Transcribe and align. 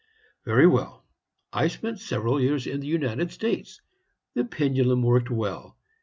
"Very 0.45 0.65
well. 0.65 1.05
I 1.53 1.67
spent 1.67 1.99
several 1.99 2.41
years 2.41 2.65
in 2.65 2.79
the 2.79 2.87
United 2.87 3.31
States. 3.31 3.81
The 4.33 4.43
pendulum 4.43 5.03
worked 5.03 5.29
well. 5.29 5.77